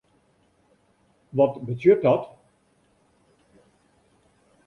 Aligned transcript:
Wat 1.37 1.53
betsjut 1.65 2.01
dat? 2.05 2.23